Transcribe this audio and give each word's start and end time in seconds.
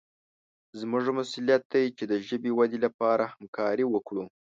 زموږ 0.79 1.05
مسوولیت 1.17 1.63
دی 1.71 1.85
چې 1.97 2.03
د 2.11 2.13
ژبې 2.27 2.51
ودې 2.57 2.79
لپاره 2.85 3.23
همکاري 3.33 3.85
وکړو. 3.89 4.23